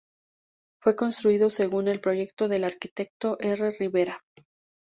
Fue 0.81 0.95
construido 0.95 1.51
según 1.51 1.87
el 1.87 2.01
proyecto 2.01 2.47
del 2.47 2.63
arquitecto 2.63 3.37
R. 3.39 3.69
Rivera. 3.69 4.23